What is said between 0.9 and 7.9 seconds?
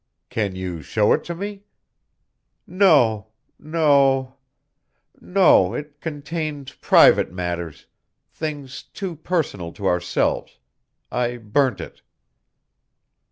it me?" "No; no... no... it contained private matters...